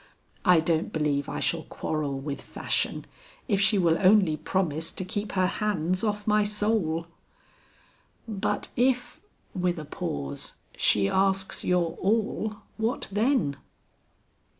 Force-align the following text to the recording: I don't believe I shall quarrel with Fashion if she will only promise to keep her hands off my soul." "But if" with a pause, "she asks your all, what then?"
I 0.43 0.61
don't 0.61 0.91
believe 0.91 1.29
I 1.29 1.39
shall 1.39 1.61
quarrel 1.61 2.17
with 2.17 2.41
Fashion 2.41 3.05
if 3.47 3.61
she 3.61 3.77
will 3.77 3.97
only 4.01 4.35
promise 4.35 4.91
to 4.91 5.05
keep 5.05 5.33
her 5.33 5.45
hands 5.45 6.03
off 6.03 6.25
my 6.25 6.41
soul." 6.43 7.05
"But 8.27 8.69
if" 8.75 9.21
with 9.53 9.77
a 9.77 9.85
pause, 9.85 10.55
"she 10.75 11.07
asks 11.07 11.63
your 11.63 11.91
all, 12.01 12.55
what 12.77 13.09
then?" 13.11 13.57